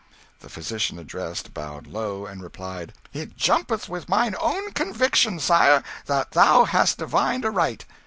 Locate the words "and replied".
2.25-2.93